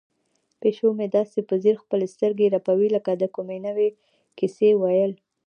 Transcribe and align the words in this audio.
پیشو 0.59 0.87
مې 0.97 1.07
داسې 1.17 1.39
په 1.49 1.55
ځیر 1.63 1.75
خپلې 1.83 2.07
سترګې 2.13 2.47
رپوي 2.55 2.87
لکه 2.95 3.11
د 3.15 3.23
کومې 3.35 3.57
نوې 3.67 3.89
کیسې 4.37 4.69
ویل. 4.81 5.11